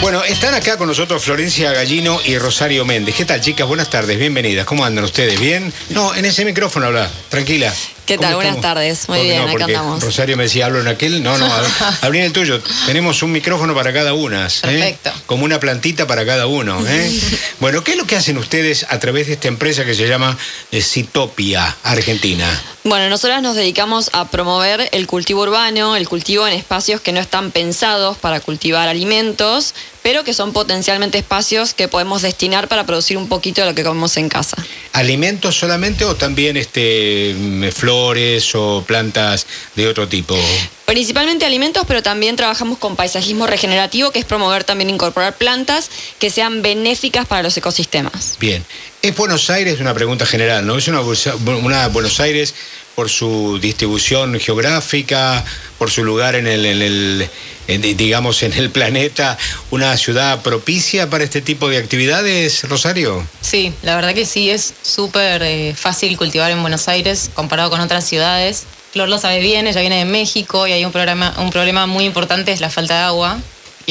Bueno, 0.00 0.24
están 0.24 0.54
acá 0.54 0.78
con 0.78 0.88
nosotros 0.88 1.22
Florencia 1.22 1.72
Gallino 1.72 2.20
y 2.24 2.38
Rosario 2.38 2.86
Méndez. 2.86 3.14
¿Qué 3.14 3.26
tal, 3.26 3.42
chicas? 3.42 3.68
Buenas 3.68 3.90
tardes, 3.90 4.18
bienvenidas. 4.18 4.64
¿Cómo 4.64 4.82
andan 4.82 5.04
ustedes? 5.04 5.38
¿Bien? 5.38 5.70
No, 5.90 6.14
en 6.14 6.24
ese 6.24 6.42
micrófono 6.46 6.86
habla, 6.86 7.10
tranquila. 7.28 7.72
¿Qué 8.10 8.18
tal? 8.18 8.32
¿Cómo 8.32 8.36
Buenas 8.38 8.56
estamos? 8.56 8.74
tardes. 8.74 9.08
Muy 9.08 9.18
¿Por 9.18 9.26
qué 9.26 9.32
bien, 9.32 9.46
no? 9.46 9.52
acá 9.52 9.64
andamos. 9.66 10.02
Rosario 10.02 10.36
me 10.36 10.42
decía, 10.42 10.66
hablo 10.66 10.80
en 10.80 10.88
aquel. 10.88 11.22
No, 11.22 11.38
no, 11.38 11.46
hab- 11.46 11.98
hablé 12.02 12.18
en 12.18 12.24
el 12.24 12.32
tuyo. 12.32 12.60
Tenemos 12.86 13.22
un 13.22 13.30
micrófono 13.30 13.72
para 13.72 13.92
cada 13.92 14.14
una. 14.14 14.46
¿eh? 14.46 14.50
Perfecto. 14.62 15.12
Como 15.26 15.44
una 15.44 15.60
plantita 15.60 16.08
para 16.08 16.26
cada 16.26 16.46
uno. 16.48 16.84
¿eh? 16.88 17.20
bueno, 17.60 17.84
¿qué 17.84 17.92
es 17.92 17.96
lo 17.96 18.06
que 18.06 18.16
hacen 18.16 18.36
ustedes 18.36 18.84
a 18.88 18.98
través 18.98 19.28
de 19.28 19.34
esta 19.34 19.46
empresa 19.46 19.84
que 19.84 19.94
se 19.94 20.08
llama 20.08 20.36
eh, 20.72 20.82
Citopia 20.82 21.76
Argentina? 21.84 22.46
Bueno, 22.82 23.08
nosotras 23.10 23.42
nos 23.42 23.54
dedicamos 23.56 24.10
a 24.12 24.28
promover 24.30 24.88
el 24.92 25.06
cultivo 25.06 25.42
urbano, 25.42 25.94
el 25.96 26.08
cultivo 26.08 26.48
en 26.48 26.54
espacios 26.54 27.00
que 27.00 27.12
no 27.12 27.20
están 27.20 27.50
pensados 27.52 28.16
para 28.16 28.40
cultivar 28.40 28.88
alimentos, 28.88 29.74
pero 30.02 30.24
que 30.24 30.34
son 30.34 30.52
potencialmente 30.52 31.18
espacios 31.18 31.74
que 31.74 31.88
podemos 31.88 32.22
destinar 32.22 32.68
para 32.68 32.86
producir 32.86 33.16
un 33.16 33.28
poquito 33.28 33.60
de 33.60 33.68
lo 33.68 33.74
que 33.74 33.84
comemos 33.84 34.16
en 34.16 34.28
casa. 34.28 34.56
¿Alimentos 34.92 35.56
solamente 35.56 36.04
o 36.04 36.14
también 36.16 36.56
este, 36.56 37.34
mm, 37.36 37.68
flores 37.70 38.54
o 38.54 38.84
plantas 38.86 39.46
de 39.76 39.86
otro 39.86 40.08
tipo? 40.08 40.36
Principalmente 40.84 41.44
alimentos, 41.46 41.84
pero 41.86 42.02
también 42.02 42.34
trabajamos 42.34 42.78
con 42.78 42.96
paisajismo 42.96 43.46
regenerativo, 43.46 44.10
que 44.10 44.18
es 44.18 44.24
promover 44.24 44.64
también 44.64 44.90
incorporar 44.90 45.36
plantas 45.36 45.88
que 46.18 46.30
sean 46.30 46.62
benéficas 46.62 47.26
para 47.26 47.42
los 47.42 47.56
ecosistemas. 47.56 48.36
Bien. 48.40 48.64
¿Es 49.02 49.16
Buenos 49.16 49.48
Aires 49.48 49.80
una 49.80 49.94
pregunta 49.94 50.26
general, 50.26 50.66
no? 50.66 50.76
¿Es 50.76 50.88
una, 50.88 51.00
una 51.00 51.88
Buenos 51.88 52.20
Aires 52.20 52.54
por 53.00 53.08
su 53.08 53.58
distribución 53.62 54.38
geográfica, 54.38 55.42
por 55.78 55.90
su 55.90 56.04
lugar 56.04 56.34
en 56.34 56.46
el, 56.46 56.66
en 56.66 56.82
el- 56.82 57.96
digamos, 57.96 58.42
en 58.42 58.52
el 58.52 58.68
planeta, 58.68 59.38
una 59.70 59.96
ciudad 59.96 60.42
propicia 60.42 61.08
para 61.08 61.24
este 61.24 61.40
tipo 61.40 61.70
de 61.70 61.78
actividades, 61.78 62.62
Rosario? 62.68 63.26
Sí, 63.40 63.72
la 63.80 63.96
verdad 63.96 64.12
que 64.12 64.26
sí, 64.26 64.50
es 64.50 64.74
súper 64.82 65.42
eh, 65.42 65.74
fácil 65.74 66.14
cultivar 66.18 66.50
en 66.50 66.60
Buenos 66.60 66.88
Aires 66.88 67.30
comparado 67.32 67.70
con 67.70 67.80
otras 67.80 68.04
ciudades. 68.06 68.64
Flor 68.92 69.08
lo 69.08 69.16
sabe 69.16 69.40
bien, 69.40 69.66
ella 69.66 69.80
viene 69.80 69.96
de 69.96 70.04
México 70.04 70.66
y 70.66 70.72
hay 70.72 70.84
un, 70.84 70.92
programa, 70.92 71.32
un 71.38 71.48
problema 71.48 71.86
muy 71.86 72.04
importante, 72.04 72.52
es 72.52 72.60
la 72.60 72.68
falta 72.68 72.98
de 72.98 73.04
agua. 73.04 73.38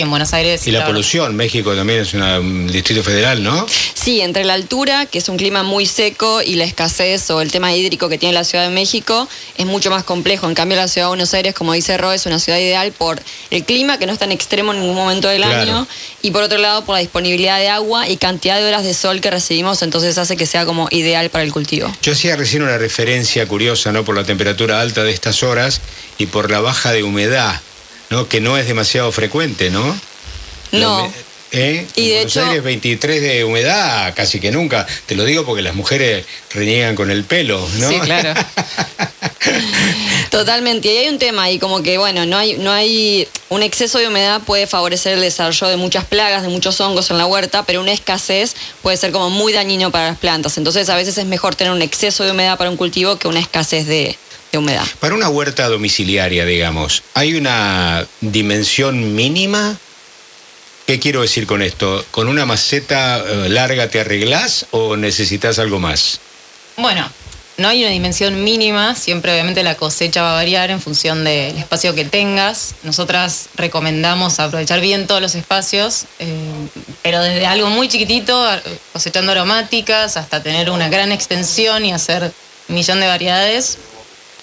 En 0.02 0.10
Buenos 0.10 0.34
Aires... 0.34 0.66
Y 0.68 0.72
la 0.72 0.86
polución, 0.86 1.36
México 1.36 1.76
también 1.76 2.00
es 2.02 2.14
una- 2.14 2.40
un 2.40 2.68
distrito 2.68 3.04
federal, 3.04 3.44
¿no? 3.44 3.66
Sí, 3.94 4.22
entre 4.22 4.44
la 4.46 4.54
altura, 4.54 5.06
que 5.06 5.18
es 5.20 5.30
un 5.30 5.38
clima 5.38 5.64
muy 5.64 5.86
seco, 5.86 6.42
y 6.42 6.56
la 6.56 6.64
escasez 6.64 7.30
o 7.32 7.42
el 7.42 7.52
tema 7.52 7.74
hídrico 7.76 8.10
que 8.10 8.18
tiene 8.18 8.34
la 8.34 8.44
Ciudad 8.44 8.64
de 8.68 8.74
México, 8.74 9.28
es 9.58 9.66
mucho 9.66 9.90
más 9.90 10.04
complejo. 10.04 10.48
En 10.48 10.56
cambio, 10.56 10.78
la 10.78 10.88
Ciudad 10.88 11.08
de 11.08 11.10
Buenos 11.10 11.34
Aires, 11.34 11.54
como 11.54 11.74
dice 11.74 11.98
Ro, 11.98 12.12
es 12.12 12.26
una 12.26 12.40
ciudad 12.40 12.60
ideal 12.60 12.92
por 12.92 13.22
el 13.52 13.64
clima, 13.66 13.98
que 14.00 14.06
no 14.06 14.14
es 14.14 14.20
tan 14.20 14.32
extremo 14.32 14.74
en 14.74 14.80
ningún 14.82 14.96
momento 14.96 15.28
del 15.28 15.42
Claro. 15.44 15.62
año, 15.62 15.88
y 16.22 16.32
por 16.32 16.44
otro 16.44 16.58
lado, 16.58 16.86
por 16.86 16.96
la 16.96 17.02
disponibilidad 17.02 17.60
de 17.60 17.70
agua 17.70 18.08
y 18.10 18.18
cantidad 18.18 18.58
de 18.60 18.66
horas 18.66 18.84
de 18.84 18.94
sol 18.94 19.22
que 19.22 19.30
recibimos, 19.32 19.82
entonces 19.82 20.18
hace 20.18 20.36
que 20.38 20.46
sea 20.46 20.66
como 20.66 20.88
ideal 20.92 21.30
para 21.30 21.44
el 21.44 21.52
cultivo. 21.52 21.92
Yo 22.02 22.14
hacía 22.14 22.36
recién 22.36 22.64
una 22.64 22.78
referencia 22.78 23.48
curiosa, 23.48 23.92
¿no? 23.92 24.04
Por 24.06 24.16
la 24.16 24.24
temperatura 24.24 24.82
alta 24.82 25.04
de 25.04 25.12
estas 25.12 25.44
horas 25.44 25.82
y 26.18 26.26
por 26.28 26.50
la 26.52 26.60
baja 26.62 26.92
de 26.92 27.04
humedad, 27.04 27.62
¿no? 28.10 28.28
Que 28.28 28.42
no 28.42 28.58
es 28.58 28.68
demasiado 28.68 29.12
frecuente, 29.12 29.70
¿no? 29.70 30.00
No. 30.72 31.12
¿Eh? 31.52 31.88
Y 31.96 32.10
de 32.10 32.22
hecho- 32.22 32.46
Aires 32.46 32.64
23 32.64 33.22
de 33.22 33.44
humedad, 33.44 34.14
casi 34.16 34.40
que 34.40 34.52
nunca. 34.52 34.86
Te 35.08 35.16
lo 35.16 35.24
digo 35.26 35.46
porque 35.46 35.64
las 35.64 35.74
mujeres 35.74 36.26
reniegan 36.52 36.96
con 36.96 37.10
el 37.10 37.24
pelo, 37.24 37.68
¿no? 37.80 37.90
Sí, 37.90 38.00
claro. 38.00 38.34
Totalmente. 40.30 40.94
Y 40.94 40.98
hay 40.98 41.10
un 41.10 41.18
tema 41.18 41.44
ahí, 41.44 41.58
como 41.58 41.82
que, 41.82 41.98
bueno, 41.98 42.26
no 42.26 42.38
hay, 42.38 42.58
no 42.58 42.72
hay. 42.72 43.28
Un 43.50 43.64
exceso 43.64 43.98
de 43.98 44.08
humedad 44.08 44.42
puede 44.42 44.68
favorecer 44.68 45.14
el 45.14 45.22
desarrollo 45.22 45.68
de 45.68 45.78
muchas 45.78 46.06
plagas, 46.06 46.44
de 46.44 46.50
muchos 46.50 46.80
hongos 46.82 47.10
en 47.10 47.18
la 47.18 47.26
huerta, 47.26 47.64
pero 47.66 47.82
una 47.82 47.92
escasez 47.94 48.56
puede 48.84 48.98
ser 48.98 49.12
como 49.12 49.32
muy 49.32 49.52
dañino 49.54 49.90
para 49.92 50.10
las 50.10 50.20
plantas. 50.20 50.58
Entonces, 50.60 50.88
a 50.90 50.96
veces 50.96 51.18
es 51.18 51.26
mejor 51.26 51.56
tener 51.56 51.74
un 51.74 51.82
exceso 51.82 52.24
de 52.24 52.32
humedad 52.32 52.60
para 52.60 52.70
un 52.70 52.78
cultivo 52.78 53.18
que 53.18 53.28
una 53.28 53.40
escasez 53.40 53.88
de, 53.88 54.16
de 54.52 54.58
humedad. 54.58 54.86
Para 55.00 55.16
una 55.16 55.30
huerta 55.30 55.68
domiciliaria, 55.68 56.46
digamos, 56.46 57.04
¿hay 57.14 57.36
una 57.36 58.08
dimensión 58.22 59.16
mínima? 59.16 59.78
¿Qué 60.88 61.00
quiero 61.00 61.22
decir 61.22 61.46
con 61.46 61.62
esto? 61.62 62.04
¿Con 62.12 62.28
una 62.28 62.46
maceta 62.46 63.20
eh, 63.20 63.50
larga 63.50 63.90
te 63.90 64.00
arreglás 64.00 64.66
o 64.72 64.98
necesitas 64.98 65.60
algo 65.60 65.80
más? 65.80 66.20
Bueno, 66.78 67.08
no 67.60 67.68
hay 67.68 67.84
una 67.84 67.92
dimensión 67.92 68.44
mínima, 68.44 68.96
siempre 68.96 69.34
obviamente 69.34 69.64
la 69.64 69.76
cosecha 69.76 70.22
va 70.22 70.32
a 70.32 70.36
variar 70.36 70.72
en 70.72 70.80
función 70.80 71.26
del 71.26 71.58
espacio 71.58 71.94
que 71.94 72.06
tengas. 72.06 72.74
Nosotras 72.84 73.50
recomendamos 73.56 74.40
aprovechar 74.40 74.80
bien 74.80 75.08
todos 75.08 75.22
los 75.22 75.36
espacios, 75.36 76.06
eh, 76.20 76.30
pero 77.04 77.22
desde 77.22 77.46
algo 77.46 77.70
muy 77.70 77.90
chiquitito, 77.90 78.48
cosechando 78.94 79.34
aromáticas, 79.34 80.16
hasta 80.16 80.42
tener 80.42 80.70
una 80.70 80.88
gran 80.88 81.12
extensión 81.12 81.84
y 81.84 81.92
hacer 81.92 82.32
un 82.70 82.76
millón 82.76 83.02
de 83.02 83.08
variedades, 83.08 83.78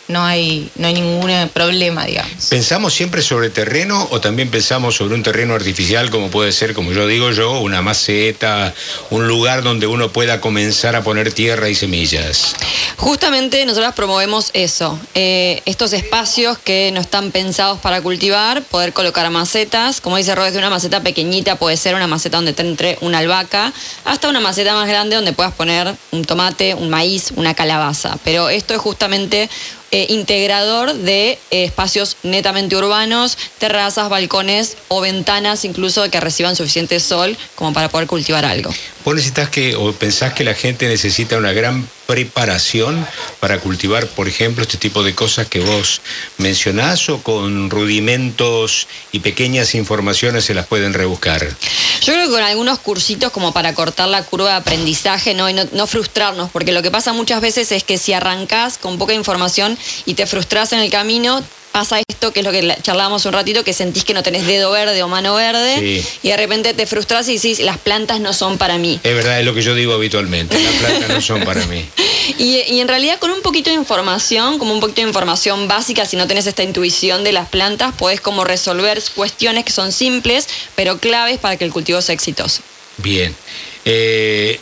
no 0.09 0.25
hay, 0.25 0.71
no 0.77 0.87
hay 0.87 0.95
ningún 0.95 1.49
problema, 1.53 2.05
digamos. 2.05 2.47
¿Pensamos 2.49 2.95
siempre 2.95 3.23
sobre 3.23 3.51
terreno 3.51 4.07
o 4.11 4.21
también 4.21 4.51
pensamos 4.51 4.97
sobre 4.97 5.15
un 5.15 5.23
terreno 5.23 5.55
artificial 5.55 6.11
como 6.11 6.31
puede 6.31 6.53
ser, 6.53 6.75
como 6.75 6.93
yo 6.93 7.07
digo 7.07 7.33
yo, 7.33 7.61
una 7.61 7.83
maceta, 7.83 8.75
un 9.11 9.27
lugar 9.27 9.63
donde 9.63 9.87
uno 9.87 10.11
pueda 10.11 10.41
comenzar 10.41 10.95
a 10.95 11.03
poner 11.03 11.33
tierra 11.33 11.69
y 11.69 11.75
semillas? 11.75 12.55
Justamente 12.97 13.65
nosotros 13.67 13.95
promovemos 13.95 14.51
eso, 14.53 14.99
eh, 15.15 15.63
estos 15.65 15.93
espacios 15.93 16.59
que 16.59 16.91
no 16.93 17.01
están 17.01 17.31
pensados 17.31 17.81
para 17.81 18.01
cultivar, 18.01 18.63
poder 18.63 18.93
colocar 18.93 19.29
macetas, 19.31 20.01
como 20.01 20.17
dice 20.17 20.35
Rod, 20.35 20.47
desde 20.47 20.59
una 20.59 20.71
maceta 20.71 21.01
pequeñita 21.01 21.57
puede 21.57 21.77
ser 21.77 21.95
una 21.95 22.07
maceta 22.07 22.37
donde 22.37 22.53
te 22.53 22.63
entre 22.63 22.99
una 23.01 23.19
albahaca, 23.19 23.73
hasta 24.05 24.29
una 24.29 24.41
maceta 24.41 24.75
más 24.75 24.89
grande 24.89 25.17
donde 25.17 25.33
puedas 25.33 25.53
poner 25.55 25.95
un 26.11 26.25
tomate, 26.25 26.75
un 26.75 26.91
maíz, 26.91 27.33
una 27.37 27.55
calabaza. 27.55 28.19
Pero 28.25 28.49
esto 28.49 28.75
es 28.75 28.81
justamente 28.81 29.49
eh, 29.91 30.07
integrador 30.11 30.95
de 30.95 31.39
eh, 31.51 31.65
espacios 31.65 32.17
netamente 32.23 32.77
urbanos, 32.77 33.39
terrazas, 33.59 34.09
balcones 34.09 34.77
o 34.89 35.01
ventanas 35.01 35.65
incluso 35.65 36.09
que 36.11 36.21
reciban 36.21 36.57
suficiente 36.57 37.01
sol 37.01 37.37
como 37.55 37.73
para 37.73 37.89
poder 37.89 38.07
cultivar 38.07 38.45
algo. 38.45 38.75
¿Vos 39.05 39.15
necesitas 39.15 39.49
que, 39.49 39.77
o 39.77 39.93
pensás 39.93 40.33
que 40.33 40.45
la 40.45 40.55
gente 40.55 40.89
necesita 40.89 41.37
una 41.37 41.53
gran 41.53 41.89
preparación 42.07 43.07
para 43.41 43.59
cultivar, 43.59 44.07
por 44.07 44.29
ejemplo, 44.29 44.63
este 44.63 44.79
tipo 44.79 45.03
de 45.03 45.15
cosas 45.15 45.49
que 45.49 45.61
vos 45.61 46.01
mencionás 46.39 47.09
o 47.09 47.23
con 47.23 47.71
rudimentos 47.71 48.89
y 49.13 49.21
pequeñas 49.21 49.75
informaciones 49.75 50.45
se 50.45 50.55
las 50.55 50.67
pueden 50.67 50.95
rebuscar? 50.95 51.47
Yo 52.03 52.13
creo 52.13 52.27
que 52.27 52.33
con 52.33 52.43
algunos 52.43 52.79
cursitos 52.79 53.33
como 53.33 53.53
para 53.53 53.75
cortar 53.75 54.09
la 54.09 54.23
curva 54.23 54.51
de 54.51 54.57
aprendizaje 54.57 55.35
¿no? 55.35 55.87
frustrarnos, 55.87 56.51
porque 56.51 56.73
lo 56.73 56.83
que 56.83 56.91
pasa 56.91 57.13
muchas 57.13 57.41
veces 57.41 57.73
es 57.73 57.85
que 57.85 57.99
si 57.99 58.13
arrancás 58.13 58.79
con 58.79 58.99
poca 58.99 59.15
información 59.15 59.77
y 60.05 60.15
te 60.15 60.27
frustras 60.27 60.73
en 60.73 60.81
el 60.81 60.91
camino, 60.91 61.43
pasa 61.77 62.01
esto 62.09 62.33
que 62.33 62.41
es 62.41 62.47
lo 62.47 62.53
que 62.53 62.75
charlábamos 62.81 63.27
un 63.27 63.35
ratito, 63.35 63.63
que 63.63 63.75
sentís 63.75 64.03
que 64.03 64.15
no 64.15 64.23
tenés 64.23 64.47
dedo 64.47 64.71
verde 64.71 65.03
o 65.03 65.09
mano 65.09 65.35
verde 65.35 65.79
Sí. 65.79 66.07
y 66.23 66.29
de 66.31 66.37
repente 66.39 66.73
te 66.73 66.87
frustras 66.87 67.29
y 67.29 67.35
decís, 67.35 67.59
las 67.59 67.77
plantas 67.77 68.19
no 68.19 68.33
son 68.33 68.57
para 68.57 68.79
mí. 68.79 68.99
Es 69.03 69.15
verdad, 69.15 69.41
es 69.41 69.45
lo 69.45 69.55
que 69.55 69.61
yo 69.61 69.75
digo 69.75 69.93
habitualmente, 69.93 70.59
las 70.59 70.73
plantas 70.81 71.11
no 71.11 71.21
son 71.21 71.45
para 71.45 71.67
mí. 71.67 71.85
Y, 72.39 72.63
y 72.67 72.81
en 72.81 72.89
realidad 72.89 73.19
con 73.19 73.31
un 73.31 73.43
poquito 73.43 73.69
de 73.69 73.77
información, 73.77 74.59
como 74.59 74.73
un 74.73 74.81
poquito 74.81 75.03
de 75.03 75.09
información 75.09 75.69
básica, 75.69 76.07
si 76.07 76.17
no 76.17 76.27
tenés 76.27 76.47
esta 76.47 76.63
intuición 76.63 77.25
de 77.25 77.33
las 77.33 77.47
plantas, 77.51 77.95
podés 77.95 78.23
como 78.23 78.45
resolver 78.45 79.03
cuestiones 79.15 79.67
que 79.67 79.73
son 79.73 79.93
simples, 79.93 80.49
pero 80.77 80.97
claves 80.97 81.39
para 81.39 81.59
que 81.59 81.67
el 81.67 81.73
cultivo 81.73 82.01
sea 82.01 82.15
exitoso. 82.15 82.63
Bien. 82.97 83.37
Eh, 83.85 84.59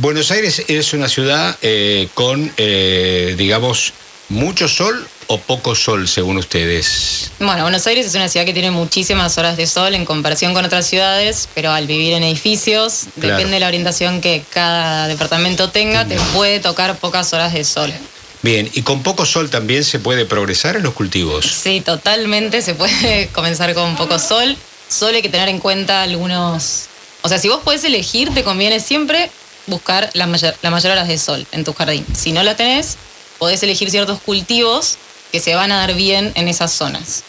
Buenos 0.00 0.32
Aires 0.32 0.64
es 0.66 0.92
una 0.92 1.08
ciudad 1.08 1.56
eh, 1.62 2.08
con, 2.14 2.52
eh, 2.56 3.36
digamos, 3.38 3.92
mucho 4.28 4.68
sol 4.68 5.06
o 5.26 5.38
poco 5.38 5.74
sol, 5.74 6.08
según 6.08 6.38
ustedes. 6.38 7.30
Bueno, 7.38 7.62
Buenos 7.62 7.86
Aires 7.86 8.06
es 8.06 8.14
una 8.14 8.28
ciudad 8.28 8.46
que 8.46 8.52
tiene 8.52 8.70
muchísimas 8.70 9.36
horas 9.38 9.56
de 9.56 9.66
sol 9.66 9.94
en 9.94 10.04
comparación 10.04 10.54
con 10.54 10.64
otras 10.64 10.86
ciudades, 10.86 11.48
pero 11.54 11.70
al 11.72 11.86
vivir 11.86 12.14
en 12.14 12.22
edificios, 12.22 13.06
Claro. 13.20 13.36
depende 13.36 13.54
de 13.56 13.60
la 13.60 13.66
orientación 13.68 14.20
que 14.20 14.42
cada 14.50 15.06
departamento 15.08 15.70
tenga, 15.70 16.06
te 16.06 16.16
puede 16.34 16.60
tocar 16.60 16.96
pocas 16.96 17.32
horas 17.32 17.52
de 17.52 17.64
sol. 17.64 17.92
Bien, 18.40 18.70
y 18.72 18.82
con 18.82 19.02
poco 19.02 19.26
sol 19.26 19.50
también 19.50 19.84
se 19.84 19.98
puede 19.98 20.24
progresar 20.24 20.76
en 20.76 20.82
los 20.84 20.94
cultivos. 20.94 21.44
Sí, 21.44 21.80
totalmente 21.80 22.62
se 22.62 22.74
puede 22.74 23.28
comenzar 23.32 23.74
con 23.74 23.96
poco 23.96 24.18
sol. 24.18 24.56
Solo 24.88 25.16
hay 25.16 25.22
que 25.22 25.28
tener 25.28 25.48
en 25.48 25.58
cuenta 25.58 26.02
algunos... 26.02 26.84
O 27.22 27.28
sea, 27.28 27.38
si 27.38 27.48
vos 27.48 27.60
podés 27.62 27.82
elegir, 27.84 28.32
te 28.32 28.44
conviene 28.44 28.80
siempre 28.80 29.30
buscar 29.66 30.08
la 30.14 30.26
mayor, 30.26 30.54
la 30.62 30.70
mayor 30.70 30.92
horas 30.92 31.08
de 31.08 31.18
sol 31.18 31.46
en 31.52 31.64
tu 31.64 31.74
jardín. 31.74 32.06
Si 32.16 32.32
no 32.32 32.42
la 32.42 32.56
tenés, 32.56 32.96
podés 33.38 33.62
elegir 33.62 33.90
ciertos 33.90 34.20
cultivos 34.20 34.96
que 35.32 35.40
se 35.40 35.54
van 35.54 35.72
a 35.72 35.78
dar 35.78 35.94
bien 35.94 36.32
en 36.34 36.48
esas 36.48 36.72
zonas. 36.72 37.22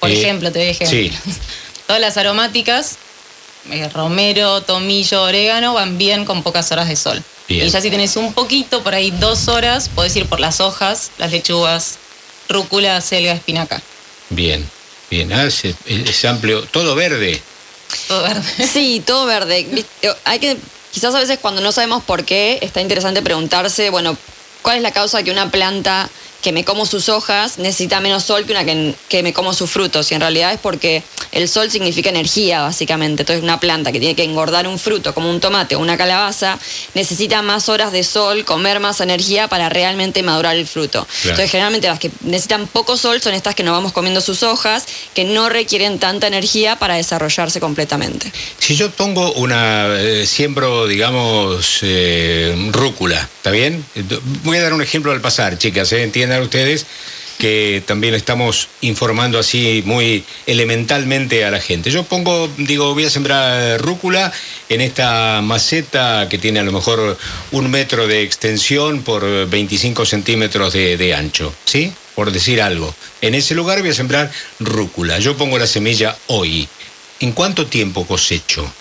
Por 0.00 0.10
Eh, 0.10 0.20
ejemplo, 0.20 0.50
te 0.52 0.58
doy 0.58 0.68
ejemplo. 0.68 0.96
sí. 0.98 1.12
Todas 1.86 2.00
las 2.00 2.16
aromáticas, 2.16 2.96
eh, 3.70 3.88
romero, 3.88 4.62
tomillo, 4.62 5.22
orégano, 5.24 5.74
van 5.74 5.98
bien 5.98 6.24
con 6.24 6.42
pocas 6.42 6.70
horas 6.72 6.88
de 6.88 6.96
sol. 6.96 7.22
Bien. 7.48 7.66
Y 7.66 7.70
ya 7.70 7.80
si 7.80 7.90
tenés 7.90 8.16
un 8.16 8.32
poquito, 8.34 8.82
por 8.82 8.94
ahí 8.94 9.10
dos 9.10 9.48
horas, 9.48 9.88
podés 9.88 10.14
ir 10.16 10.26
por 10.26 10.40
las 10.40 10.60
hojas, 10.60 11.10
las 11.18 11.32
lechugas, 11.32 11.96
rúcula, 12.48 13.00
selga, 13.00 13.32
espinaca. 13.32 13.82
Bien, 14.30 14.66
bien, 15.10 15.32
ah, 15.32 15.44
es, 15.44 15.62
es 15.86 16.24
amplio, 16.24 16.62
todo 16.70 16.94
verde. 16.94 17.40
Todo 18.08 18.22
verde. 18.22 18.42
Sí, 18.72 19.02
todo 19.04 19.26
verde. 19.26 19.84
Hay 20.24 20.38
que, 20.38 20.56
quizás 20.92 21.14
a 21.14 21.18
veces 21.20 21.38
cuando 21.40 21.60
no 21.60 21.72
sabemos 21.72 22.02
por 22.04 22.24
qué, 22.24 22.58
está 22.62 22.80
interesante 22.80 23.22
preguntarse, 23.22 23.90
bueno, 23.90 24.16
¿cuál 24.62 24.76
es 24.76 24.82
la 24.82 24.92
causa 24.92 25.18
de 25.18 25.24
que 25.24 25.30
una 25.30 25.50
planta 25.50 26.08
que 26.42 26.52
me 26.52 26.64
como 26.64 26.84
sus 26.84 27.08
hojas 27.08 27.58
necesita 27.58 28.00
menos 28.00 28.24
sol 28.24 28.44
que 28.44 28.52
una 28.52 28.64
que, 28.64 28.94
que 29.08 29.22
me 29.22 29.32
como 29.32 29.54
sus 29.54 29.70
frutos? 29.70 30.10
Y 30.10 30.14
en 30.14 30.20
realidad 30.20 30.52
es 30.52 30.60
porque 30.60 31.02
el 31.32 31.48
sol 31.48 31.70
significa 31.70 32.10
energía, 32.10 32.62
básicamente. 32.62 33.22
Entonces, 33.22 33.42
una 33.42 33.58
planta 33.60 33.92
que 33.92 33.98
tiene 33.98 34.14
que 34.14 34.24
engordar 34.24 34.66
un 34.66 34.78
fruto, 34.78 35.14
como 35.14 35.30
un 35.30 35.40
tomate 35.40 35.76
o 35.76 35.80
una 35.80 35.96
calabaza, 35.96 36.58
necesita 36.94 37.42
más 37.42 37.68
horas 37.68 37.92
de 37.92 38.04
sol, 38.04 38.44
comer 38.44 38.80
más 38.80 39.00
energía 39.00 39.48
para 39.48 39.68
realmente 39.68 40.22
madurar 40.22 40.56
el 40.56 40.66
fruto. 40.66 41.06
Entonces, 41.22 41.50
generalmente 41.50 41.88
las 41.88 41.98
que 41.98 42.10
necesitan 42.22 42.66
poco 42.66 42.96
sol 42.96 43.20
son 43.22 43.34
estas 43.34 43.54
que 43.54 43.62
nos 43.62 43.72
vamos 43.72 43.92
comiendo 43.92 44.20
sus 44.20 44.42
hojas, 44.42 44.84
que 45.14 45.24
no 45.24 45.48
requieren 45.48 45.98
tanta 45.98 46.26
energía 46.26 46.76
para 46.76 46.96
desarrollarse 46.96 47.60
completamente. 47.60 48.30
Si 48.58 48.76
yo 48.76 48.90
pongo 48.90 49.32
una, 49.32 49.86
eh, 49.98 50.26
siembro, 50.26 50.86
digamos, 50.86 51.78
eh, 51.82 52.54
rúcula, 52.72 53.20
¿está 53.36 53.50
bien? 53.50 53.84
Voy 54.44 54.58
a 54.58 54.62
dar 54.62 54.74
un 54.74 54.82
ejemplo 54.82 55.12
al 55.12 55.20
pasar, 55.20 55.56
chicas, 55.56 55.92
¿eh? 55.92 56.02
Ustedes 56.40 56.86
que 57.38 57.82
también 57.86 58.14
estamos 58.14 58.68
informando 58.82 59.36
así 59.36 59.82
muy 59.84 60.24
elementalmente 60.46 61.44
a 61.44 61.50
la 61.50 61.60
gente. 61.60 61.90
Yo 61.90 62.04
pongo, 62.04 62.48
digo, 62.56 62.94
voy 62.94 63.06
a 63.06 63.10
sembrar 63.10 63.80
rúcula 63.80 64.32
en 64.68 64.80
esta 64.80 65.40
maceta 65.42 66.28
que 66.28 66.38
tiene 66.38 66.60
a 66.60 66.62
lo 66.62 66.70
mejor 66.70 67.18
un 67.50 67.68
metro 67.68 68.06
de 68.06 68.22
extensión 68.22 69.02
por 69.02 69.48
25 69.48 70.04
centímetros 70.06 70.72
de, 70.72 70.96
de 70.96 71.14
ancho, 71.14 71.52
¿sí? 71.64 71.92
Por 72.14 72.30
decir 72.30 72.62
algo. 72.62 72.94
En 73.20 73.34
ese 73.34 73.56
lugar 73.56 73.80
voy 73.80 73.90
a 73.90 73.94
sembrar 73.94 74.30
rúcula. 74.60 75.18
Yo 75.18 75.36
pongo 75.36 75.58
la 75.58 75.66
semilla 75.66 76.16
hoy. 76.28 76.68
¿En 77.18 77.32
cuánto 77.32 77.66
tiempo 77.66 78.06
cosecho? 78.06 78.72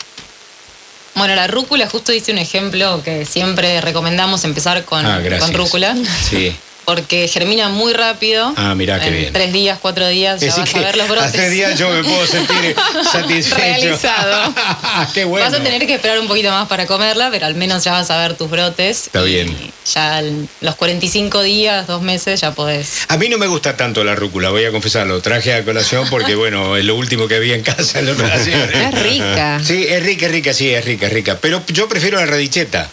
Bueno, 1.16 1.34
la 1.36 1.48
rúcula, 1.48 1.90
justo 1.90 2.14
hice 2.14 2.32
un 2.32 2.38
ejemplo 2.38 3.02
que 3.04 3.26
siempre 3.26 3.82
recomendamos 3.82 4.44
empezar 4.44 4.86
con, 4.86 5.06
Ah, 5.06 5.20
con 5.40 5.54
rúcula. 5.54 5.96
Sí. 6.30 6.56
Porque 6.86 7.28
germina 7.28 7.70
muy 7.70 7.94
rápido. 7.94 8.54
Ah, 8.58 8.76
mirá 8.76 9.00
qué 9.00 9.08
en 9.08 9.14
bien. 9.14 9.34
Tres 9.34 9.54
días, 9.54 9.80
cuatro 9.82 10.08
días, 10.08 10.42
ya 10.42 10.56
vas 10.56 10.74
a 10.74 10.80
ver 10.80 10.98
los 10.98 11.08
brotes. 11.08 11.30
Hace 11.30 11.50
días 11.50 11.78
yo 11.78 11.90
me 11.90 12.04
puedo 12.04 12.26
sentir 12.26 12.76
satisfecho. 13.12 13.56
Realizado. 13.56 14.54
Qué 15.14 15.26
bueno. 15.26 15.46
Vas 15.46 15.60
a 15.60 15.64
tener 15.64 15.86
que 15.86 15.94
esperar 15.94 16.20
un 16.20 16.28
poquito 16.28 16.50
más 16.50 16.68
para 16.68 16.88
comerla, 16.88 17.30
pero 17.32 17.46
al 17.46 17.56
menos 17.56 17.84
ya 17.84 17.92
vas 17.92 18.10
a 18.10 18.18
ver 18.18 18.36
tus 18.36 18.50
brotes. 18.50 19.08
Está 19.08 19.22
y 19.22 19.34
bien. 19.34 19.56
Ya 19.94 20.24
los 20.62 20.76
45 20.76 21.42
días, 21.44 21.88
dos 21.88 22.02
meses, 22.02 22.42
ya 22.42 22.52
podés. 22.52 23.06
A 23.08 23.18
mí 23.18 23.30
no 23.30 23.38
me 23.38 23.48
gusta 23.48 23.78
tanto 23.78 24.04
la 24.04 24.16
rúcula, 24.16 24.50
voy 24.50 24.66
a 24.66 24.72
confesarlo. 24.72 25.22
Traje 25.22 25.54
a 25.54 25.64
colación 25.64 26.08
porque, 26.10 26.36
bueno, 26.36 26.78
es 26.78 26.86
lo 26.86 26.96
último 26.96 27.28
que 27.28 27.36
había 27.36 27.56
en 27.56 27.64
casa 27.64 28.00
en 28.00 28.06
la. 28.08 28.12
Es 28.42 29.04
rica. 29.04 29.60
Sí, 29.64 29.86
es 29.88 30.04
rica, 30.04 30.26
es 30.26 30.32
rica, 30.32 30.54
sí, 30.54 30.70
es 30.70 30.86
rica, 30.86 31.08
es 31.08 31.14
rica. 31.14 31.38
Pero 31.40 31.64
yo 31.68 31.88
prefiero 31.88 32.18
la 32.20 32.26
radicheta. 32.26 32.90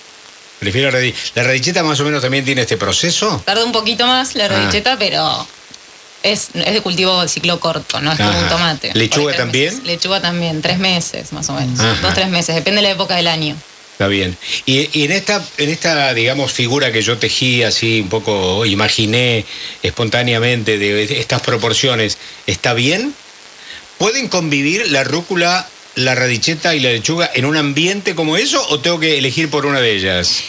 Prefiero 0.59 0.91
la 0.91 0.99
radicheta. 0.99 1.31
¿La 1.37 1.43
radicheta 1.45 1.83
más 1.83 2.01
o 2.01 2.05
menos 2.05 2.21
también 2.23 2.45
tiene 2.45 2.63
este 2.63 2.77
proceso? 2.77 3.43
Tarda 3.45 3.65
un 3.65 3.73
poquito 3.73 4.07
más 4.07 4.35
la 4.35 4.47
Ah. 4.47 4.49
radicheta, 4.49 4.97
pero 4.99 5.47
es, 6.23 6.49
es 6.55 6.73
de 6.75 6.81
cultivo 6.81 7.23
de 7.23 7.29
ciclo 7.29 7.61
corto, 7.61 8.01
no 8.01 8.13
es 8.13 8.19
como 8.19 8.37
un 8.39 8.49
tomate. 8.49 8.91
¿Lechuga 8.95 9.37
también? 9.37 9.67
meses. 9.75 9.85
Lechuga 9.87 10.21
también, 10.21 10.61
tres 10.63 10.79
meses 10.79 11.33
más 11.33 11.49
o 11.49 11.53
menos. 11.55 11.79
Ajá. 11.79 12.01
Dos, 12.03 12.15
tres 12.15 12.29
meses, 12.29 12.55
depende 12.57 12.81
de 12.83 12.89
la 12.89 12.95
época 12.95 13.15
del 13.17 13.29
año. 13.29 13.57
Está 13.93 14.07
bien. 14.09 14.37
Y, 14.65 14.89
y 14.97 15.05
en 15.05 15.13
esta, 15.13 15.45
en 15.57 15.71
esta, 15.71 16.15
digamos, 16.15 16.53
figura 16.53 16.93
que 16.93 17.03
yo 17.03 17.19
tejí 17.19 17.65
así 17.65 18.01
un 18.01 18.09
poco, 18.09 18.65
imaginé 18.65 19.45
espontáneamente 19.83 20.79
de 20.79 21.03
estas 21.21 21.41
proporciones, 21.43 22.17
¿está 22.47 22.75
bien? 22.75 23.15
¿Pueden 23.99 24.29
convivir 24.29 24.93
la 24.93 25.03
rúcula, 25.03 25.69
la 25.99 26.15
radicheta 26.15 26.75
y 26.75 26.81
la 26.81 26.91
lechuga 26.91 27.31
en 27.35 27.45
un 27.45 27.57
ambiente 27.57 28.15
como 28.15 28.37
eso 28.37 28.65
o 28.71 28.81
tengo 28.81 29.01
que 29.01 29.19
elegir 29.19 29.51
por 29.51 29.67
una 29.67 29.81
de 29.81 29.95
ellas? 29.95 30.43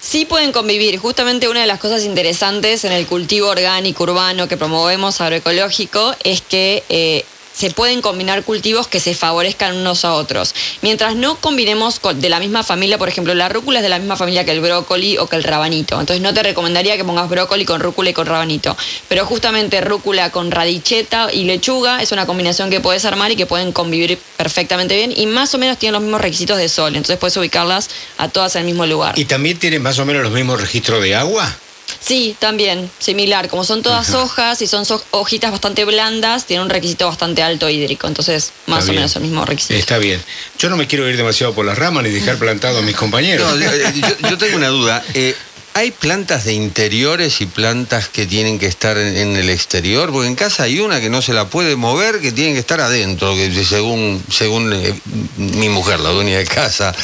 Sí 0.00 0.24
pueden 0.24 0.52
convivir. 0.52 0.98
Justamente 0.98 1.48
una 1.48 1.60
de 1.60 1.66
las 1.66 1.80
cosas 1.80 2.04
interesantes 2.04 2.84
en 2.84 2.92
el 2.92 3.06
cultivo 3.06 3.48
orgánico 3.48 4.04
urbano 4.04 4.48
que 4.48 4.56
promovemos 4.56 5.20
agroecológico 5.20 6.14
es 6.22 6.40
que 6.40 6.84
eh, 6.88 7.24
se 7.56 7.70
pueden 7.70 8.02
combinar 8.02 8.44
cultivos 8.44 8.86
que 8.86 9.00
se 9.00 9.14
favorezcan 9.14 9.76
unos 9.76 10.04
a 10.04 10.12
otros. 10.12 10.54
Mientras 10.82 11.16
no 11.16 11.36
combinemos 11.36 12.00
de 12.14 12.28
la 12.28 12.38
misma 12.38 12.62
familia, 12.62 12.98
por 12.98 13.08
ejemplo, 13.08 13.34
la 13.34 13.48
rúcula 13.48 13.78
es 13.78 13.82
de 13.82 13.88
la 13.88 13.98
misma 13.98 14.16
familia 14.16 14.44
que 14.44 14.50
el 14.50 14.60
brócoli 14.60 15.16
o 15.16 15.26
que 15.26 15.36
el 15.36 15.42
rabanito. 15.42 15.98
Entonces 15.98 16.20
no 16.20 16.34
te 16.34 16.42
recomendaría 16.42 16.96
que 16.96 17.04
pongas 17.04 17.30
brócoli 17.30 17.64
con 17.64 17.80
rúcula 17.80 18.10
y 18.10 18.12
con 18.12 18.26
rabanito. 18.26 18.76
Pero 19.08 19.24
justamente 19.24 19.80
rúcula 19.80 20.30
con 20.30 20.50
radicheta 20.50 21.32
y 21.32 21.44
lechuga 21.44 22.02
es 22.02 22.12
una 22.12 22.26
combinación 22.26 22.68
que 22.68 22.80
puedes 22.80 23.06
armar 23.06 23.32
y 23.32 23.36
que 23.36 23.46
pueden 23.46 23.72
convivir 23.72 24.18
perfectamente 24.36 24.94
bien 24.94 25.12
y 25.16 25.24
más 25.26 25.54
o 25.54 25.58
menos 25.58 25.78
tienen 25.78 25.94
los 25.94 26.02
mismos 26.02 26.20
requisitos 26.20 26.58
de 26.58 26.68
sol. 26.68 26.88
Entonces 26.88 27.16
puedes 27.16 27.36
ubicarlas 27.38 27.88
a 28.18 28.28
todas 28.28 28.54
en 28.56 28.60
el 28.60 28.66
mismo 28.66 28.84
lugar. 28.84 29.18
¿Y 29.18 29.24
también 29.24 29.58
tiene 29.58 29.78
más 29.78 29.98
o 29.98 30.04
menos 30.04 30.22
los 30.22 30.32
mismos 30.32 30.60
registros 30.60 31.02
de 31.02 31.14
agua? 31.14 31.56
Sí, 32.00 32.36
también, 32.38 32.90
similar. 32.98 33.48
Como 33.48 33.64
son 33.64 33.82
todas 33.82 34.12
hojas 34.14 34.60
y 34.62 34.66
son 34.66 34.84
so- 34.84 35.02
hojitas 35.12 35.50
bastante 35.50 35.84
blandas, 35.84 36.44
tiene 36.46 36.62
un 36.62 36.68
requisito 36.70 37.06
bastante 37.06 37.42
alto 37.42 37.68
hídrico. 37.68 38.06
Entonces, 38.06 38.52
más 38.66 38.80
Está 38.80 38.90
o 38.90 38.92
bien. 38.92 39.02
menos 39.02 39.16
el 39.16 39.22
mismo 39.22 39.44
requisito. 39.44 39.74
Está 39.74 39.98
bien. 39.98 40.22
Yo 40.58 40.68
no 40.68 40.76
me 40.76 40.86
quiero 40.86 41.08
ir 41.08 41.16
demasiado 41.16 41.54
por 41.54 41.64
las 41.64 41.78
ramas 41.78 42.02
ni 42.04 42.10
dejar 42.10 42.38
plantados 42.38 42.78
a 42.80 42.82
mis 42.82 42.96
compañeros. 42.96 43.56
No, 43.56 43.60
eh, 43.70 43.92
yo, 43.94 44.28
yo 44.30 44.38
tengo 44.38 44.56
una 44.56 44.68
duda. 44.68 45.02
Eh, 45.14 45.34
¿Hay 45.74 45.90
plantas 45.90 46.44
de 46.44 46.54
interiores 46.54 47.42
y 47.42 47.46
plantas 47.46 48.08
que 48.08 48.24
tienen 48.24 48.58
que 48.58 48.64
estar 48.66 48.96
en, 48.96 49.14
en 49.14 49.36
el 49.36 49.50
exterior? 49.50 50.10
Porque 50.10 50.26
en 50.28 50.34
casa 50.34 50.62
hay 50.62 50.80
una 50.80 51.00
que 51.02 51.10
no 51.10 51.20
se 51.20 51.34
la 51.34 51.48
puede 51.50 51.76
mover, 51.76 52.20
que 52.20 52.32
tiene 52.32 52.54
que 52.54 52.60
estar 52.60 52.80
adentro, 52.80 53.34
que 53.34 53.52
según, 53.64 54.24
según 54.32 54.72
eh, 54.72 54.94
mi 55.36 55.68
mujer, 55.68 56.00
la 56.00 56.10
dueña 56.10 56.38
de 56.38 56.46
casa. 56.46 56.94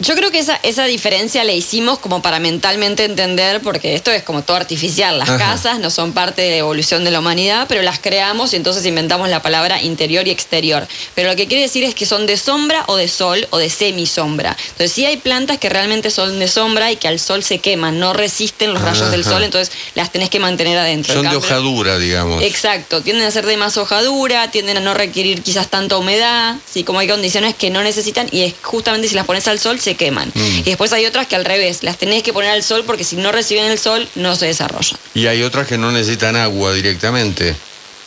Yo 0.00 0.14
creo 0.14 0.30
que 0.30 0.38
esa, 0.38 0.58
esa 0.62 0.86
diferencia 0.86 1.44
la 1.44 1.52
hicimos 1.52 1.98
como 1.98 2.22
para 2.22 2.40
mentalmente 2.40 3.04
entender, 3.04 3.60
porque 3.60 3.94
esto 3.94 4.10
es 4.10 4.22
como 4.22 4.42
todo 4.42 4.56
artificial. 4.56 5.18
Las 5.18 5.28
Ajá. 5.28 5.38
casas 5.38 5.78
no 5.78 5.90
son 5.90 6.12
parte 6.12 6.40
de 6.40 6.50
la 6.50 6.56
evolución 6.56 7.04
de 7.04 7.10
la 7.10 7.18
humanidad, 7.18 7.66
pero 7.68 7.82
las 7.82 7.98
creamos 7.98 8.54
y 8.54 8.56
entonces 8.56 8.86
inventamos 8.86 9.28
la 9.28 9.42
palabra 9.42 9.82
interior 9.82 10.26
y 10.26 10.30
exterior. 10.30 10.88
Pero 11.14 11.28
lo 11.28 11.36
que 11.36 11.46
quiere 11.46 11.64
decir 11.64 11.84
es 11.84 11.94
que 11.94 12.06
son 12.06 12.26
de 12.26 12.38
sombra 12.38 12.84
o 12.86 12.96
de 12.96 13.08
sol 13.08 13.46
o 13.50 13.58
de 13.58 13.68
semisombra. 13.68 14.56
Entonces 14.70 14.92
sí 14.92 15.04
hay 15.04 15.18
plantas 15.18 15.58
que 15.58 15.68
realmente 15.68 16.10
son 16.10 16.38
de 16.38 16.48
sombra 16.48 16.90
y 16.90 16.96
que 16.96 17.06
al 17.06 17.20
sol 17.20 17.44
se 17.44 17.58
queman, 17.58 17.98
no 17.98 18.14
resisten 18.14 18.72
los 18.72 18.80
rayos 18.80 19.10
del 19.10 19.22
sol, 19.22 19.42
entonces 19.42 19.70
las 19.94 20.10
tenés 20.10 20.30
que 20.30 20.40
mantener 20.40 20.78
adentro. 20.78 21.12
Son 21.12 21.28
de 21.28 21.36
hojadura, 21.36 21.98
digamos. 21.98 22.42
Exacto, 22.42 23.02
tienden 23.02 23.26
a 23.26 23.30
ser 23.30 23.44
de 23.44 23.58
más 23.58 23.76
hojadura, 23.76 24.50
tienden 24.50 24.78
a 24.78 24.80
no 24.80 24.94
requerir 24.94 25.42
quizás 25.42 25.68
tanta 25.68 25.98
humedad, 25.98 26.56
sí, 26.72 26.84
como 26.84 27.00
hay 27.00 27.08
condiciones 27.08 27.54
que 27.54 27.68
no 27.68 27.82
necesitan 27.82 28.28
y 28.32 28.42
es 28.42 28.54
justamente 28.62 29.06
si 29.06 29.14
las 29.14 29.26
pones 29.26 29.46
al 29.46 29.58
sol 29.58 29.78
se 29.78 29.89
queman. 29.96 30.30
Mm. 30.34 30.58
Y 30.58 30.62
después 30.62 30.92
hay 30.92 31.06
otras 31.06 31.26
que 31.26 31.36
al 31.36 31.44
revés, 31.44 31.82
las 31.82 31.98
tenés 31.98 32.22
que 32.22 32.32
poner 32.32 32.50
al 32.50 32.62
sol 32.62 32.84
porque 32.86 33.04
si 33.04 33.16
no 33.16 33.32
reciben 33.32 33.64
el 33.64 33.78
sol 33.78 34.08
no 34.14 34.36
se 34.36 34.46
desarrollan. 34.46 34.98
Y 35.14 35.26
hay 35.26 35.42
otras 35.42 35.66
que 35.66 35.78
no 35.78 35.92
necesitan 35.92 36.36
agua 36.36 36.72
directamente. 36.72 37.54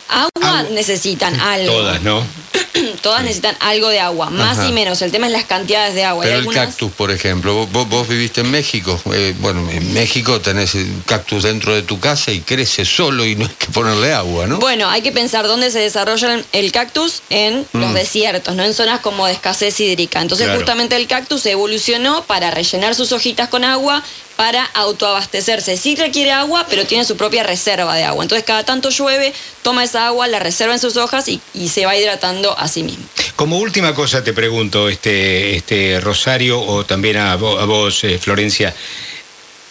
Agua 0.08 0.64
necesitan 0.70 1.38
algo. 1.40 1.72
Todas, 1.72 2.02
¿no? 2.02 2.26
Todas 3.00 3.22
necesitan 3.22 3.56
algo 3.60 3.88
de 3.88 4.00
agua, 4.00 4.30
más 4.30 4.58
Ajá. 4.58 4.68
y 4.68 4.72
menos. 4.72 5.00
El 5.02 5.10
tema 5.12 5.26
es 5.26 5.32
las 5.32 5.44
cantidades 5.44 5.94
de 5.94 6.04
agua. 6.04 6.24
Pero 6.24 6.38
el 6.38 6.46
cactus, 6.48 6.92
por 6.92 7.10
ejemplo, 7.10 7.66
vos- 7.66 8.08
viviste 8.08 8.40
en 8.42 8.50
México. 8.50 9.00
eh, 9.12 9.34
bueno, 9.40 9.68
en 9.70 9.92
México 9.92 10.40
tenés 10.40 10.74
el 10.74 10.90
cactus 11.06 11.42
dentro 11.44 11.74
de 11.74 11.82
tu 11.82 11.98
casa 12.00 12.32
y 12.32 12.40
crece 12.40 12.84
solo 12.84 13.24
y 13.24 13.36
no 13.36 13.44
hay 13.46 13.52
que 13.58 13.66
ponerle 13.66 14.12
agua, 14.12 14.46
¿no? 14.46 14.58
Bueno, 14.58 14.88
hay 14.88 15.02
que 15.02 15.12
pensar 15.12 15.46
dónde 15.46 15.70
se 15.70 15.78
desarrolla 15.80 16.40
el- 16.52 16.72
cactus 16.72 17.22
en 17.30 17.66
los 17.72 17.90
Mm. 17.90 17.94
desiertos, 17.94 18.54
no 18.54 18.64
en 18.64 18.74
zonas 18.74 19.00
como 19.00 19.26
de 19.26 19.32
escasez 19.32 19.78
hídrica. 19.80 20.20
Entonces, 20.20 20.46
Claro. 20.46 20.60
justamente 20.60 20.96
el 20.96 21.06
cactus 21.06 21.44
evolucionó 21.46 22.24
para 22.24 22.50
rellenar 22.50 22.94
sus 22.94 23.12
hojitas 23.12 23.48
con 23.48 23.64
agua 23.64 24.02
para 24.36 24.64
autoabastecerse. 24.74 25.76
Sí 25.76 25.96
requiere 25.96 26.32
agua, 26.32 26.66
pero 26.68 26.86
tiene 26.86 27.04
su 27.04 27.16
propia 27.16 27.42
reserva 27.42 27.94
de 27.94 28.04
agua. 28.04 28.24
Entonces, 28.24 28.44
cada 28.44 28.64
tanto 28.64 28.90
llueve, 28.90 29.32
toma 29.62 29.84
esa 29.84 30.06
agua, 30.06 30.26
la 30.28 30.38
reserva 30.38 30.72
en 30.74 30.80
sus 30.80 30.96
hojas 30.96 31.28
y, 31.28 31.40
y 31.52 31.68
se 31.68 31.86
va 31.86 31.96
hidratando 31.96 32.56
a 32.58 32.66
sí 32.68 32.82
mismo. 32.84 33.04
Como 33.36 33.58
última 33.58 33.94
cosa 33.94 34.22
te 34.22 34.32
pregunto, 34.32 34.88
este, 34.88 35.56
este 35.56 36.00
Rosario, 36.00 36.60
o 36.60 36.84
también 36.84 37.16
a 37.16 37.36
vo- 37.36 37.58
a 37.60 37.64
vos, 37.64 38.04
eh, 38.04 38.18
Florencia. 38.18 38.74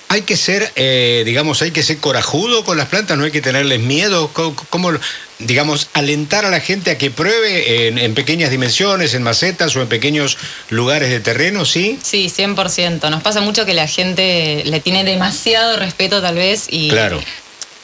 Hay 0.10 0.22
que 0.24 0.38
ser, 0.38 0.72
eh, 0.76 1.24
digamos, 1.26 1.62
hay 1.64 1.72
que 1.72 1.82
ser 1.82 1.98
corajudo 1.98 2.64
con 2.64 2.78
las 2.78 2.88
plantas, 2.88 3.18
no 3.18 3.24
hay 3.24 3.32
que 3.32 3.42
tenerles 3.42 3.80
miedo. 3.80 4.30
¿Cómo, 4.34 4.56
cómo, 4.70 4.92
digamos, 5.40 5.88
alentar 5.94 6.46
a 6.46 6.52
la 6.52 6.60
gente 6.60 6.92
a 6.92 7.00
que 7.00 7.10
pruebe 7.10 7.88
en, 7.88 7.98
en 7.98 8.14
pequeñas 8.14 8.52
dimensiones, 8.52 9.16
en 9.16 9.24
macetas 9.24 9.76
o 9.76 9.82
en 9.82 9.88
pequeños 9.88 10.38
lugares 10.70 11.10
de 11.10 11.20
terreno, 11.20 11.66
sí? 11.66 11.98
Sí, 12.04 12.30
100%. 12.30 13.10
Nos 13.10 13.24
pasa 13.24 13.42
mucho 13.42 13.66
que 13.66 13.74
la 13.74 13.88
gente 13.88 14.62
le 14.66 14.80
tiene 14.82 15.04
demasiado 15.04 15.78
respeto 15.78 16.22
tal 16.22 16.36
vez 16.36 16.68
y 16.70 16.90
Claro. 16.90 17.20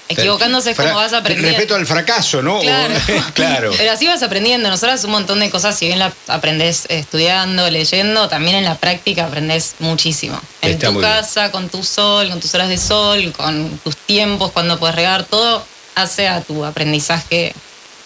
Equivocándose 0.10 0.72
es 0.72 0.76
como 0.78 0.94
vas 0.96 1.14
aprendiendo. 1.14 1.52
Respeto 1.58 1.76
al 1.76 1.86
fracaso, 1.86 2.42
¿no? 2.42 2.60
O- 2.60 2.64
Claro. 3.34 3.72
Pero 3.78 3.92
así 3.92 4.08
vas 4.08 4.22
aprendiendo. 4.24 4.70
Nosotras 4.70 5.04
un 5.06 5.12
montón 5.12 5.40
de 5.40 5.50
cosas, 5.50 5.78
si 5.78 5.86
bien 5.88 6.00
la 6.00 6.12
aprendés 6.28 6.86
estudiando, 6.90 7.70
leyendo, 7.70 8.28
también 8.28 8.58
en 8.58 8.66
la 8.66 8.76
práctica 8.76 9.26
aprendés 9.26 9.76
muchísimo. 9.80 10.40
En 10.62 10.72
Está 10.72 10.88
tu 10.88 11.00
bien. 11.00 11.04
casa, 11.04 11.52
con 11.52 11.70
tu 11.70 11.84
sol, 11.84 12.30
con 12.30 12.40
tus 12.40 12.54
horas 12.56 12.70
de 12.70 12.78
sol, 12.78 13.32
con 13.32 13.80
tus 13.84 13.96
tiempos, 13.96 14.52
cuando 14.52 14.78
puedes 14.80 14.96
regar, 14.96 15.24
todo 15.24 15.64
hace 15.96 16.28
a 16.28 16.42
tu 16.42 16.66
aprendizaje 16.66 17.54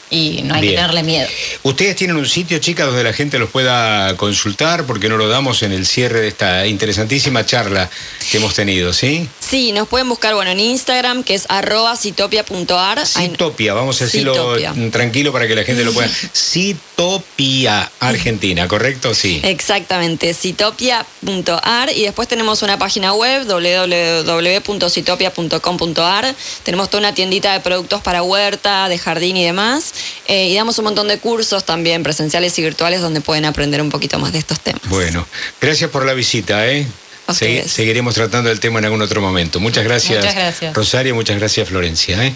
y 0.10 0.42
no 0.44 0.54
hay 0.54 0.62
Bien. 0.62 0.74
que 0.74 0.82
tenerle 0.82 1.04
miedo. 1.04 1.28
Ustedes 1.64 1.96
tienen 1.96 2.16
un 2.18 2.28
sitio, 2.28 2.60
chicas, 2.60 2.86
donde 2.86 3.04
la 3.04 3.14
gente 3.14 3.40
los 3.40 3.50
pueda 3.50 4.16
consultar, 4.16 4.86
porque 4.86 5.10
no 5.10 5.18
lo 5.18 5.28
damos 5.28 5.64
en 5.64 5.72
el 5.72 5.88
cierre 5.88 6.22
de 6.22 6.28
esta 6.28 6.68
interesantísima 6.68 7.46
charla 7.48 7.90
que 8.32 8.38
hemos 8.38 8.54
tenido, 8.54 8.94
¿sí? 8.94 9.28
Sí, 9.54 9.72
nos 9.72 9.88
pueden 9.88 10.10
buscar 10.10 10.34
bueno 10.34 10.50
en 10.50 10.60
Instagram, 10.60 11.22
que 11.22 11.36
es 11.36 11.46
arroba 11.48 11.96
citopia.ar. 11.96 13.06
Citopia, 13.06 13.76
vamos 13.76 14.02
a 14.02 14.06
decirlo 14.06 14.34
Citopia. 14.34 14.74
tranquilo 14.90 15.32
para 15.32 15.48
que 15.48 15.54
la 15.54 15.64
gente 15.64 15.84
lo 15.84 15.94
pueda. 15.94 16.10
Citopia, 16.34 17.92
Argentina, 18.00 18.68
¿correcto? 18.68 19.14
Sí. 19.14 19.42
Exactamente, 19.44 20.34
citopia.ar 20.34 21.92
y 21.96 22.02
después 22.02 22.28
tenemos 22.28 22.64
una 22.64 22.80
página 22.80 23.14
web 23.14 23.46
www.citopia.com.ar. 23.46 26.36
Tenemos 26.64 26.90
toda 26.90 27.02
una 27.02 27.14
tiendita 27.14 27.54
de 27.54 27.60
productos 27.60 28.02
para 28.02 28.24
huerta, 28.24 28.90
de 28.90 28.98
jardín 28.98 29.38
y 29.38 29.46
demás. 29.46 29.94
Eh, 30.28 30.48
y 30.48 30.56
damos 30.56 30.80
un 30.80 30.86
montón 30.86 31.08
de 31.08 31.20
cursos 31.20 31.64
también 31.64 32.02
presenciales 32.02 32.58
y 32.58 32.64
virtuales 32.64 33.02
donde 33.02 33.22
pueden 33.22 33.46
aprender 33.46 33.84
un 33.84 33.92
poquito 33.92 34.18
más 34.18 34.32
de 34.32 34.40
estos 34.40 34.60
temas. 34.60 34.82
Bueno, 34.86 35.28
gracias 35.62 35.92
por 35.92 36.08
la 36.08 36.14
visita, 36.14 36.68
¿eh? 36.68 36.88
Seguiremos 37.32 38.16
tratando 38.16 38.52
el 38.52 38.60
tema 38.60 38.80
en 38.80 38.86
algún 38.86 39.02
otro 39.02 39.22
momento. 39.22 39.60
Muchas 39.60 39.84
gracias, 39.84 40.20
Muchas 40.20 40.36
gracias. 40.36 40.74
Rosario, 40.74 41.16
muchas 41.16 41.38
gracias, 41.38 41.70
Florencia. 41.70 42.24
¿eh? 42.26 42.32